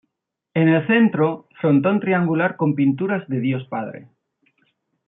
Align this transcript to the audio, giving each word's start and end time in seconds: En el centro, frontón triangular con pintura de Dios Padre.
En 0.55 0.67
el 0.67 0.87
centro, 0.87 1.47
frontón 1.61 1.99
triangular 1.99 2.55
con 2.55 2.73
pintura 2.73 3.23
de 3.27 3.39
Dios 3.39 3.65
Padre. 3.67 4.07